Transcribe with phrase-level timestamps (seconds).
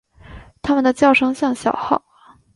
[0.63, 2.03] 它们的叫声像小号。